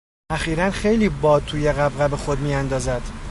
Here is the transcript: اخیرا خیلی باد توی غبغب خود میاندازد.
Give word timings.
اخیرا 0.31 0.71
خیلی 0.71 1.09
باد 1.09 1.43
توی 1.45 1.71
غبغب 1.71 2.15
خود 2.15 2.39
میاندازد. 2.39 3.01